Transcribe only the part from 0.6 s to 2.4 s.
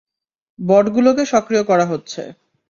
বটগুলোকে সক্রিয় করা হচ্ছে!